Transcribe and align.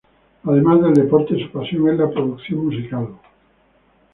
Además 0.45 0.81
del 0.81 0.95
deporte, 0.95 1.37
su 1.39 1.51
pasión 1.51 1.87
es 1.89 1.99
la 1.99 2.09
producción 2.09 2.65
musical. 2.65 3.09